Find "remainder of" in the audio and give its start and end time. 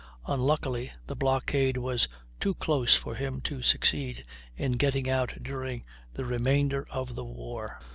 6.25-7.13